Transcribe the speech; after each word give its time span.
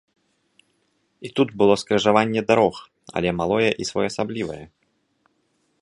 І 1.27 1.31
тут 1.39 1.49
было 1.61 1.73
скрыжаванне 1.81 2.41
дарог, 2.49 2.75
але 3.17 3.29
малое 3.43 3.71
і 3.85 3.89
своеасаблівае. 3.93 4.61